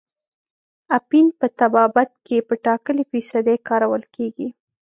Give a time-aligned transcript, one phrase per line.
[0.97, 4.47] اپین په طبابت کې په ټاکلې فیصدۍ کارول کیږي.